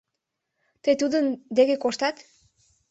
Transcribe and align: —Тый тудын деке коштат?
—Тый 0.83 0.95
тудын 1.01 1.25
деке 1.57 1.75
коштат? 1.83 2.15